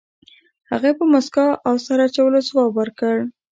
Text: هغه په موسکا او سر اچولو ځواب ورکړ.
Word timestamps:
هغه 0.71 0.89
په 0.97 1.03
موسکا 1.11 1.47
او 1.67 1.75
سر 1.85 1.99
اچولو 2.05 2.39
ځواب 2.49 2.71
ورکړ. 2.75 3.15